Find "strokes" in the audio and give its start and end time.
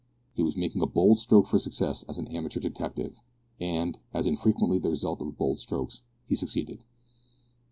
5.59-6.01